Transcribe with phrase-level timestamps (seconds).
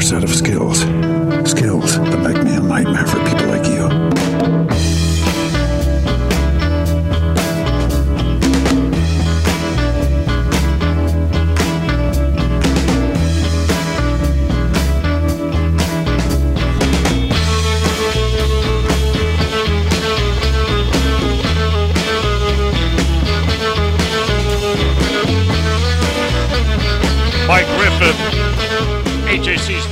[0.00, 0.80] set of skills.
[1.50, 3.49] Skills that make me a nightmare for people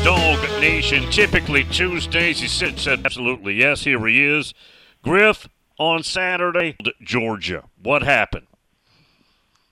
[0.05, 1.09] Dog Nation.
[1.11, 3.85] Typically Tuesdays, he said, said absolutely yes.
[3.85, 4.55] Here he is.
[5.03, 7.65] Griff on Saturday, Georgia.
[7.83, 8.47] What happened?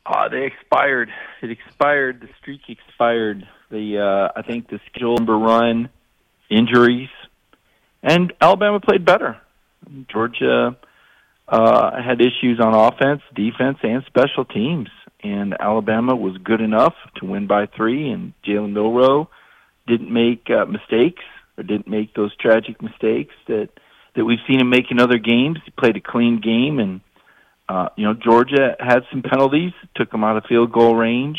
[0.07, 1.11] Uh, they expired.
[1.43, 2.21] It expired.
[2.21, 3.49] The streak expired.
[3.71, 5.89] The uh, I think the schedule number run,
[6.49, 7.09] injuries,
[8.03, 9.39] and Alabama played better.
[10.09, 10.77] Georgia
[11.49, 14.89] uh, had issues on offense, defense, and special teams,
[15.23, 18.11] and Alabama was good enough to win by three.
[18.11, 19.29] And Jalen Milroe
[19.87, 21.23] didn't make uh, mistakes
[21.57, 23.69] or didn't make those tragic mistakes that
[24.15, 25.59] that we've seen him make in other games.
[25.65, 27.01] He played a clean game and
[27.69, 31.39] uh, you know, Georgia had some penalties, took them out of field goal range,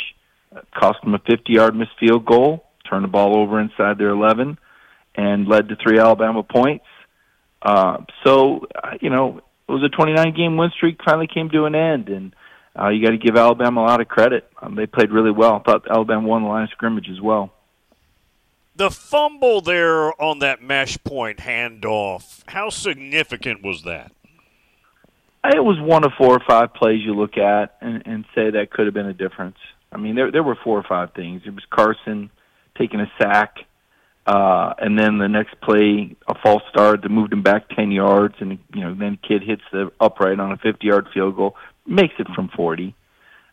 [0.56, 4.58] uh, cost them a 50-yard missed field goal, turned the ball over inside their 11,
[5.16, 6.86] and led to three Alabama points.
[7.62, 11.76] Uh, so, uh, you know, it was a 29-game win streak finally came to an
[11.76, 12.36] end, and
[12.78, 14.50] uh, you got to give Alabama a lot of credit.
[14.62, 15.56] Um, they played really well.
[15.56, 17.54] I thought Alabama won the line of scrimmage as well.
[18.78, 24.12] The fumble there on that mesh point handoff, how significant was that?
[25.44, 28.70] It was one of four or five plays you look at and, and say that
[28.70, 29.58] could have been a difference.
[29.92, 31.42] I mean, there there were four or five things.
[31.48, 32.30] It was Carson
[32.78, 33.56] taking a sack,
[34.28, 38.36] uh, and then the next play, a false start that moved him back ten yards,
[38.42, 41.56] and you know then kid hits the upright on a fifty-yard field goal,
[41.88, 42.94] makes it from forty.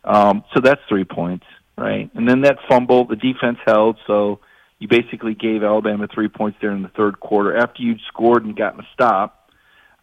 [0.03, 1.47] Um, so that's three points,
[1.79, 2.11] right?
[2.13, 4.39] And then that fumble, the defense held, so
[4.85, 8.55] you basically gave Alabama three points there in the third quarter after you'd scored and
[8.55, 9.49] gotten a stop.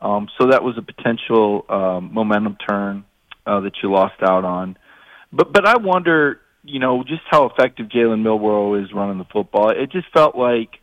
[0.00, 3.04] Um, so that was a potential um, momentum turn
[3.46, 4.76] uh, that you lost out on.
[5.32, 9.70] But but I wonder, you know, just how effective Jalen Milroe is running the football.
[9.70, 10.80] It just felt like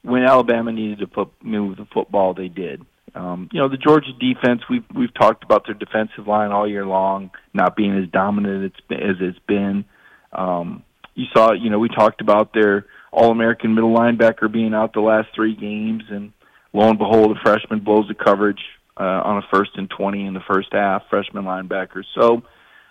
[0.00, 2.84] when Alabama needed to put, move the football, they did.
[3.14, 4.62] Um, you know, the Georgia defense.
[4.70, 9.16] We've we've talked about their defensive line all year long, not being as dominant as
[9.20, 9.84] it's been.
[10.32, 15.00] Um, you saw, you know, we talked about their All-American middle linebacker being out the
[15.00, 16.32] last three games, and
[16.72, 18.60] lo and behold, a freshman blows the coverage
[18.98, 22.02] uh, on a first and 20 in the first half, freshman linebacker.
[22.18, 22.42] So,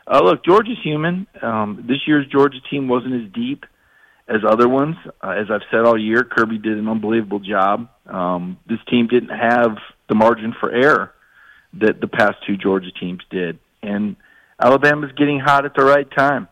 [0.08, 1.28] uh, look, Georgia's human.
[1.42, 3.66] Um, this year's Georgia team wasn't as deep
[4.28, 4.96] as other ones.
[5.22, 7.90] Uh, as I've said all year, Kirby did an unbelievable job.
[8.08, 9.78] Um, this team didn't have
[10.08, 11.14] the margin for error
[11.74, 13.60] that the past two Georgia teams did.
[13.82, 14.16] And
[14.62, 16.48] Alabama's getting hot at the right time.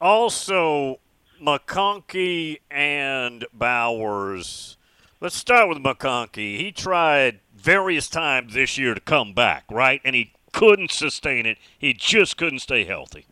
[0.00, 1.00] Also,
[1.40, 4.76] McConkey and Bowers.
[5.20, 6.58] Let's start with McConkey.
[6.58, 10.00] He tried various times this year to come back, right?
[10.04, 11.58] And he couldn't sustain it.
[11.78, 13.26] He just couldn't stay healthy.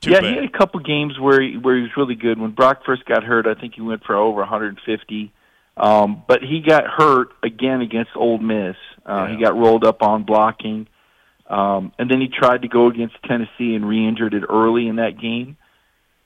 [0.00, 0.30] Too yeah, bad.
[0.30, 2.38] he had a couple games where he, where he was really good.
[2.38, 5.32] When Brock first got hurt, I think he went for over 150.
[5.76, 8.76] Um, but he got hurt again against Ole Miss.
[9.06, 9.36] Uh, Yeah.
[9.36, 10.86] He got rolled up on blocking,
[11.46, 15.18] um, and then he tried to go against Tennessee and re-injured it early in that
[15.18, 15.56] game.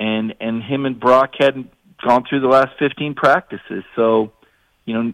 [0.01, 1.71] And and him and Brock hadn't
[2.05, 3.85] gone through the last 15 practices.
[3.97, 4.33] So,
[4.85, 5.13] you know,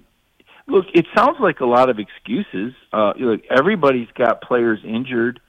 [0.67, 2.73] look, it sounds like a lot of excuses.
[2.93, 5.41] Uh, look, everybody's got players injured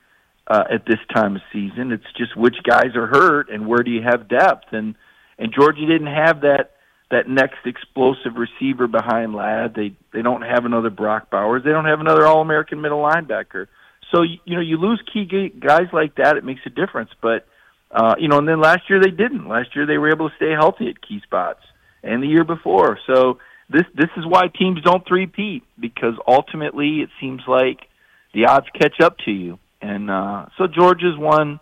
[0.48, 1.92] uh, at this time of season.
[1.92, 4.74] It's just which guys are hurt and where do you have depth.
[4.74, 4.96] And
[5.38, 6.72] and Georgia didn't have that
[7.10, 9.76] that next explosive receiver behind Ladd.
[9.76, 11.64] They they don't have another Brock Bowers.
[11.64, 13.68] They don't have another All American middle linebacker.
[14.14, 15.26] So you, you know you lose key
[15.60, 16.38] guys like that.
[16.38, 17.12] It makes a difference.
[17.22, 17.48] But
[17.94, 19.48] uh, you know, and then last year they didn't.
[19.48, 21.62] Last year they were able to stay healthy at key spots,
[22.04, 23.00] and the year before.
[23.08, 27.88] So this this is why teams don't three-peat because ultimately it seems like
[28.34, 29.60] the odds catch up to you.
[29.82, 31.60] And uh, so Georgia's won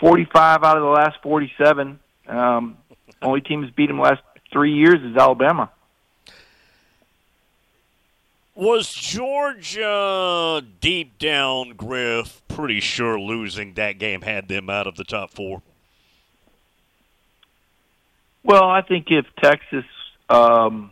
[0.00, 1.98] 45 out of the last 47.
[2.28, 2.78] Um,
[3.22, 5.70] only team that's beat them last three years is Alabama.
[8.54, 15.04] Was Georgia deep down, Griff, pretty sure losing that game had them out of the
[15.04, 15.62] top four?
[18.42, 19.84] Well, I think if Texas,
[20.28, 20.90] um,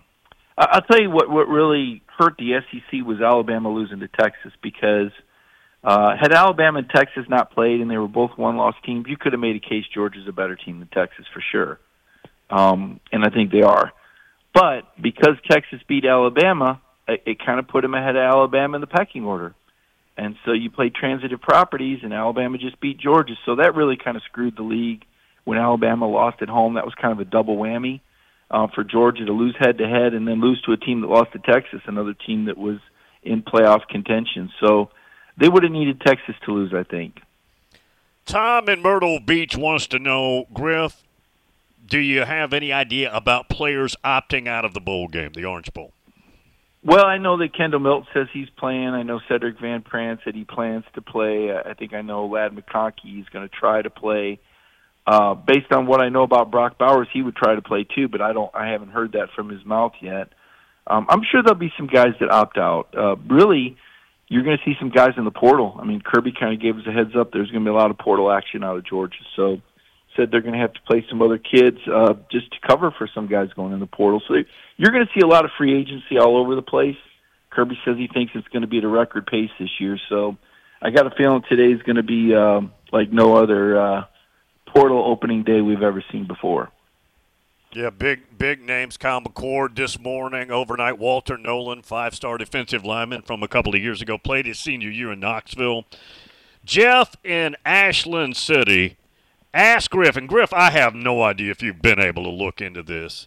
[0.57, 5.11] I'll tell you what what really hurt the SEC was Alabama losing to Texas because
[5.83, 9.17] uh, had Alabama and Texas not played and they were both one loss teams, you
[9.17, 11.81] could have made a case Georgia's a better team than Texas for sure,
[12.49, 13.93] um, and I think they are.
[14.55, 18.81] But because Texas beat Alabama, it, it kind of put them ahead of Alabama in
[18.81, 19.53] the pecking order.
[20.17, 23.35] And so you played transitive properties, and Alabama just beat Georgia.
[23.45, 25.05] So that really kind of screwed the league
[25.45, 26.75] when Alabama lost at home.
[26.75, 28.01] That was kind of a double whammy
[28.51, 31.09] uh, for Georgia to lose head to head and then lose to a team that
[31.09, 32.79] lost to Texas, another team that was
[33.23, 34.51] in playoff contention.
[34.61, 34.91] So
[35.37, 37.21] they would have needed Texas to lose, I think.
[38.25, 41.03] Tom in Myrtle Beach wants to know, Griff,
[41.87, 45.73] do you have any idea about players opting out of the bowl game, the Orange
[45.73, 45.93] Bowl?
[46.87, 48.91] Well, I know that Kendall Milton says he's playing.
[48.91, 51.51] I know Sedrick Van Pran said he plans to play.
[51.53, 54.39] I think I know Ladd McConkey is going to try to play.
[55.05, 58.07] Uh, based on what I know about Brock Bowers, he would try to play too,
[58.07, 58.55] but I don't.
[58.55, 60.29] I haven't heard that from his mouth yet.
[60.87, 62.95] Um, I'm sure there'll be some guys that opt out.
[62.97, 63.77] Uh, really,
[64.29, 65.77] you're going to see some guys in the portal.
[65.81, 67.33] I mean, Kirby kind of gave us a heads up.
[67.33, 69.61] There's going to be a lot of portal action out of Georgia, so
[70.17, 73.09] said they're going to have to play some other kids uh, just to cover for
[73.15, 74.23] some guys going in the portal.
[74.27, 74.35] So
[74.77, 76.97] you're going to see a lot of free agency all over the place.
[77.51, 79.99] Kirby says he thinks it's going to be at a record pace this year.
[80.09, 80.37] So
[80.83, 84.05] I got a feeling today is going to be uh, like no other uh,
[84.67, 86.71] portal opening day we've ever seen before.
[87.73, 88.97] Yeah, big big names.
[88.97, 90.99] Kyle McCord this morning, overnight.
[90.99, 95.13] Walter Nolen, five-star defensive lineman from a couple of years ago, played his senior year
[95.13, 95.85] in Knoxville.
[96.65, 98.97] Jeff in Ashland City.
[99.57, 102.83] Ask Griff, and Griff, I have no idea if you've been able to look into
[102.83, 103.27] this.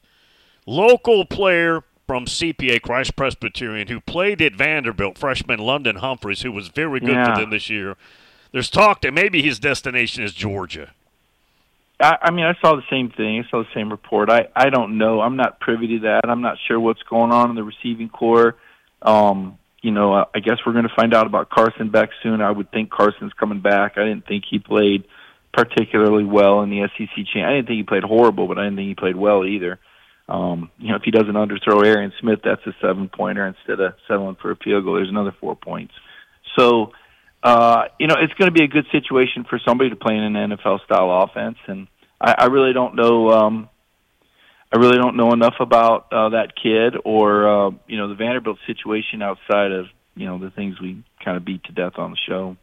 [0.67, 6.67] Local player from CPA, Christ Presbyterian, who played at Vanderbilt, freshman London Humphreys, who was
[6.67, 7.33] very good yeah.
[7.33, 7.97] for them this year.
[8.51, 10.91] There's talk that maybe his destination is Georgia.
[11.99, 13.43] I, I mean, I saw the same thing.
[13.43, 14.29] I saw the same report.
[14.29, 15.21] I I don't know.
[15.21, 16.29] I'm not privy to that.
[16.29, 18.55] I'm not sure what's going on in the receiving corps.
[19.01, 22.41] Um, you know, I, I guess we're going to find out about Carson Beck soon.
[22.41, 23.97] I would think Carson's coming back.
[23.97, 25.05] I didn't think he played
[25.53, 27.47] particularly well in the SEC champ.
[27.47, 29.79] I didn't think he played horrible, but I didn't think he played well either.
[30.27, 33.95] Um, you know, if he doesn't underthrow Arian Smith, that's a seven pointer instead of
[34.07, 34.95] settling for a field goal.
[34.95, 35.93] There's another four points.
[36.57, 36.91] So
[37.41, 40.35] uh, you know, it's going to be a good situation for somebody to play in
[40.35, 41.87] an NFL style offense, and
[42.19, 43.29] I, I really don't know.
[43.29, 43.69] Um,
[44.71, 48.57] I really don't know enough about uh, that kid or uh, you know the Vanderbilt
[48.67, 49.85] situation outside of
[50.15, 52.57] you know the things we kind of beat to death on the show.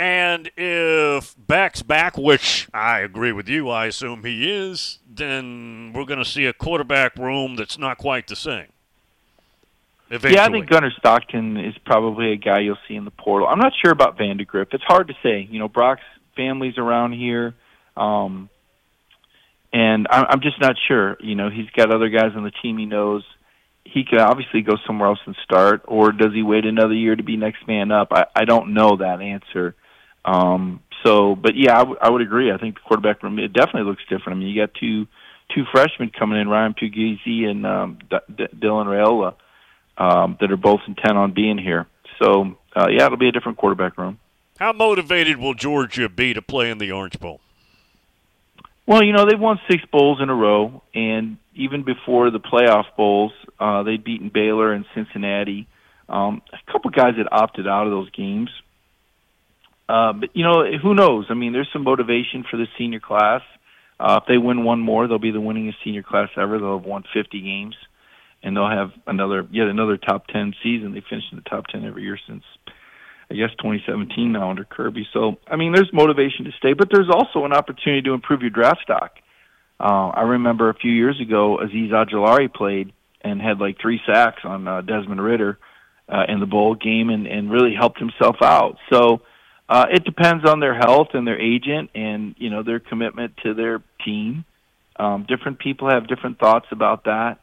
[0.00, 6.06] And if Beck's back, which I agree with you, I assume he is, then we're
[6.06, 8.68] going to see a quarterback room that's not quite the same.
[10.08, 10.36] Eventually.
[10.36, 13.46] Yeah, I think Gunnar Stockton is probably a guy you'll see in the portal.
[13.46, 14.72] I'm not sure about Vandagriff.
[14.72, 15.46] It's hard to say.
[15.50, 16.00] You know, Brock's
[16.34, 17.54] family's around here,
[17.94, 18.48] um,
[19.70, 21.18] and I'm, I'm just not sure.
[21.20, 23.22] You know, he's got other guys on the team he knows.
[23.84, 27.22] He could obviously go somewhere else and start, or does he wait another year to
[27.22, 28.08] be next man up?
[28.12, 29.74] I, I don't know that answer.
[30.24, 32.52] Um, so, but yeah, I, w- I would agree.
[32.52, 34.36] I think the quarterback room it definitely looks different.
[34.36, 35.06] I mean, you got two
[35.54, 39.34] two freshmen coming in, Ryan Puglisi and um, D- D- Dylan Raiola
[39.98, 41.86] um, that are both intent on being here.
[42.22, 44.18] So, uh, yeah, it'll be a different quarterback room.
[44.58, 47.40] How motivated will Georgia be to play in the Orange Bowl?
[48.86, 52.84] Well, you know, they've won six bowls in a row, and even before the playoff
[52.96, 55.66] bowls, uh, they'd beaten Baylor and Cincinnati.
[56.08, 58.50] Um, a couple guys that opted out of those games.
[59.90, 61.26] Uh, but, you know, who knows?
[61.30, 63.42] I mean, there's some motivation for the senior class.
[63.98, 66.58] Uh, if they win one more, they'll be the winningest senior class ever.
[66.58, 67.74] They'll have won 50 games
[68.42, 70.92] and they'll have another yet another top ten season.
[70.92, 72.42] They finished in the top ten every year since
[73.30, 75.06] I guess 2017 now under Kirby.
[75.12, 78.50] So I mean, there's motivation to stay, but there's also an opportunity to improve your
[78.50, 79.12] draft stock.
[79.78, 84.42] Uh, I remember a few years ago, Azeez Ojulari played and had like three sacks
[84.44, 85.58] on uh, Desmond Ridder
[86.08, 88.76] uh, in the bowl game, and, and really helped himself out.
[88.92, 89.22] So
[89.70, 93.54] uh, it depends on their health and their agent, and you know their commitment to
[93.54, 94.44] their team.
[94.96, 97.38] Um, different people have different thoughts about that.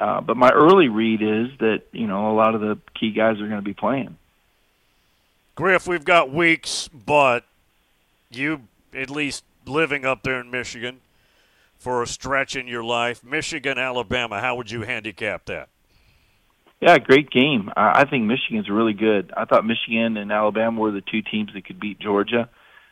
[0.00, 3.38] Uh, but my early read is that you know a lot of the key guys
[3.38, 4.16] are going to be playing.
[5.56, 7.44] Griff, we've got weeks, but
[8.30, 8.62] you
[8.94, 11.00] at least living up there in Michigan
[11.76, 13.22] for a stretch in your life.
[13.22, 15.68] Michigan, Alabama, how would you handicap that?
[16.80, 17.70] Yeah, great game.
[17.76, 19.32] I, think Michigan's really good.
[19.36, 22.48] I thought Michigan and Alabama were the two teams that could beat Georgia.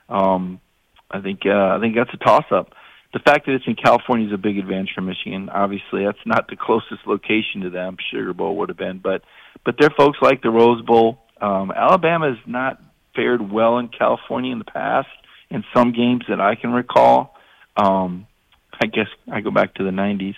[0.08, 0.60] Um,
[1.08, 2.70] I think uh, I think that's a toss up
[3.16, 5.48] the fact that it's in California is a big advantage for Michigan.
[5.48, 7.96] Obviously, that's not the closest location to them.
[8.10, 9.22] Sugar Bowl would have been, but
[9.64, 11.18] but their folks like the Rose Bowl.
[11.40, 12.80] Um, has not
[13.14, 15.08] fared well in California in the past
[15.50, 17.34] in some games that I can recall.
[17.76, 18.26] Um,
[18.72, 20.34] I guess I go back to the '90s,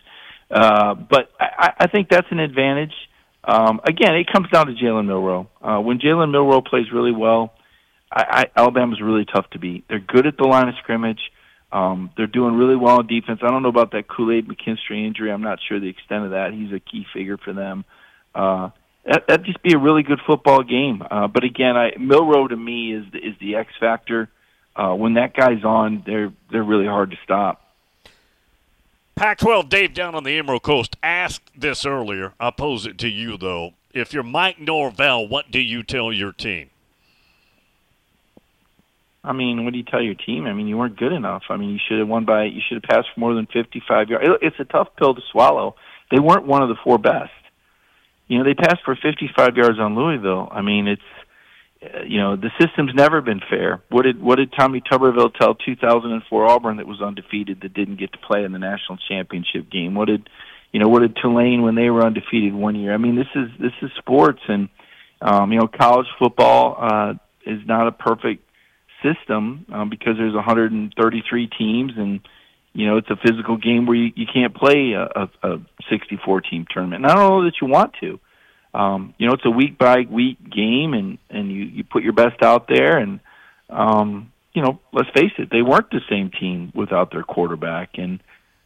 [0.51, 2.95] uh, but I, I think that's an advantage.
[3.45, 5.49] Um, again, it comes down to Jalen Milroe.
[5.63, 7.55] Uh, when Jalen Milroe plays really well,
[8.13, 9.85] I, I, Alabama's really tough to beat.
[9.89, 11.21] They're good at the line of scrimmage.
[11.71, 13.41] Um, they're doing really well on defense.
[13.43, 15.31] I don't know about that Kool Aid McKinstry injury.
[15.31, 16.53] I'm not sure the extent of that.
[16.53, 17.85] He's a key figure for them.
[18.35, 18.71] Uh,
[19.05, 21.03] that that'd just be a really good football game.
[21.11, 24.29] Uh, but again, I, Milroe to me is the, is the X factor.
[24.79, 27.61] uh, when that guy's on, they're they're really hard to stop.
[29.19, 32.35] Pac-12 Dave down on the Emerald Coast asked this earlier.
[32.39, 33.73] I'll pose it to you though.
[33.93, 36.71] If you're Mike Norvell, what do you tell your team?
[39.25, 40.47] I mean, what do you tell your team?
[40.47, 41.43] I mean, you weren't good enough.
[41.51, 42.45] I mean, you should have won by.
[42.45, 44.39] You should have passed for more than 55 yards.
[44.41, 45.75] It's a tough pill to swallow.
[46.13, 47.33] They weren't one of the four best.
[48.29, 50.47] You know, they passed for 55 yards on Louisville.
[50.49, 51.03] I mean, it's
[52.07, 53.83] you know the system's never been fair.
[53.89, 58.13] What did what did Tommy Tuberville tell 2004 Auburn that was undefeated that didn't get
[58.13, 59.95] to play in the national championship game?
[59.95, 60.29] What did
[60.73, 62.93] you know what did Tulane when they were undefeated one year?
[62.93, 64.69] I mean, this is this is sports, and
[65.23, 67.15] um, you know college football uh,
[67.47, 68.45] is not a perfect
[69.03, 72.19] system um, because there's 133 teams and
[72.73, 76.41] you know it's a physical game where you, you can't play a, a, a 64
[76.41, 77.05] team tournament.
[77.05, 78.19] And I don't know that you want to.
[78.75, 82.13] Um, you know, it's a week by week game, and and you you put your
[82.13, 83.21] best out there, and
[83.71, 88.21] um, you know, let's face it, they weren't the same team without their quarterback, and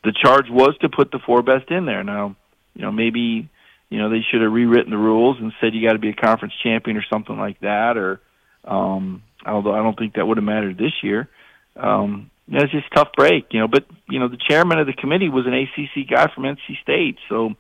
[0.05, 2.03] the charge was to put the four best in there.
[2.03, 2.37] Now,
[2.75, 3.49] you know, maybe
[3.89, 6.15] you know they should have rewritten the rules and said you got to be a
[6.15, 8.21] conference champion or something like that, or
[8.65, 11.29] um, although I don't think that would have mattered this year.
[11.77, 13.69] Um, you just a tough break, you know.
[13.69, 17.17] But you know, the chairman of the committee was an ACC guy from NC State,
[17.29, 17.55] so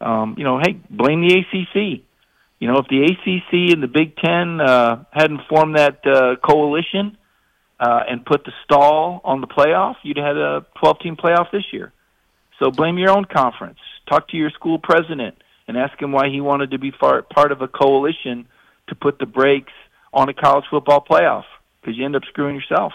[0.00, 2.02] um, you know, hey, blame the ACC.
[2.60, 7.16] You know, if the ACC and the Big Ten uh, hadn't formed that uh, coalition
[7.78, 11.64] uh, and put the stall on the playoff, you'd have had a 12-team playoff this
[11.72, 11.92] year.
[12.58, 13.78] So blame your own conference.
[14.08, 15.36] Talk to your school president
[15.68, 18.46] and ask him why he wanted to be far, part of a coalition
[18.88, 19.72] to put the brakes
[20.12, 21.44] on a college football playoff
[21.80, 22.92] because you end up screwing yourself.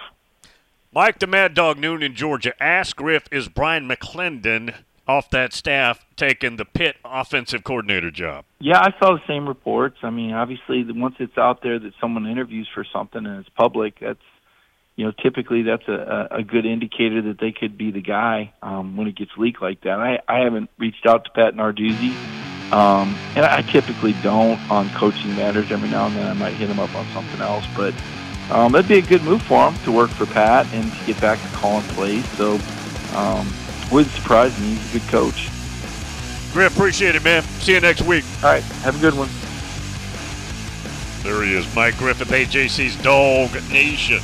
[0.94, 2.54] Mike the Mad Dog Noon in Georgia.
[2.62, 4.76] Ask Griff, is Brian McClendon
[5.08, 8.46] off that staff taking the Pitt offensive coordinator job?
[8.60, 9.98] Yeah, I saw the same reports.
[10.04, 14.00] I mean, obviously, once it's out there that someone interviews for something and it's public,
[14.00, 14.20] that's
[14.96, 18.96] you know typically that's a, a good indicator that they could be the guy um,
[18.96, 20.00] when it gets leaked like that.
[20.00, 22.16] I, I haven't reached out to Pat Narduzzi.
[22.72, 25.72] Um, and I typically don't on coaching matters.
[25.72, 27.94] Every now and then I might hit him up on something else, but
[28.50, 31.22] um, that'd be a good move for him to work for Pat and to get
[31.22, 32.28] back to calling plays.
[32.32, 32.54] So
[33.16, 33.48] um,
[33.94, 34.74] wouldn't surprise me.
[34.74, 35.50] He's a good coach.
[36.52, 37.44] Griff, appreciate it, man.
[37.62, 38.26] See you next week.
[38.38, 39.30] All right, have a good one.
[41.22, 44.20] There he is, Mike Griffith, AJC's Dog Nation.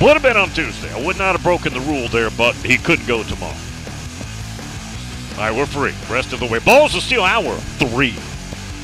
[0.00, 0.92] Would have been on Tuesday.
[0.92, 3.56] I would not have broken the rule there, but he couldn't go tomorrow.
[5.36, 5.94] All right, we're free.
[6.12, 6.58] Rest of the way.
[6.58, 8.14] Balls of Steel Hour 3.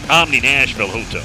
[0.08, 1.22] Omni Nashville Hotel.